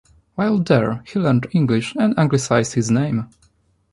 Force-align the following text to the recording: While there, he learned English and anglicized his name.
While 0.33 0.57
there, 0.63 1.03
he 1.05 1.19
learned 1.19 1.45
English 1.51 1.93
and 1.95 2.17
anglicized 2.17 2.73
his 2.73 2.89
name. 2.89 3.29